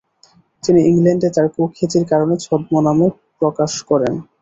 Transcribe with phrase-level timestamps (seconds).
[0.63, 3.07] তিনি ইংল্যান্ডে তার কুখ্যাতির কারণে ছদ্মনামে
[3.39, 4.13] প্রকাশ করেন।